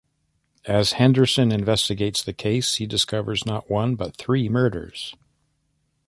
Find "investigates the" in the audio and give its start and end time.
1.51-2.33